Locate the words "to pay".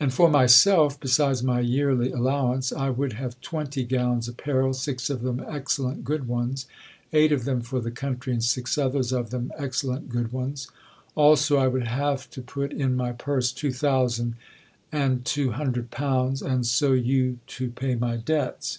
17.48-17.94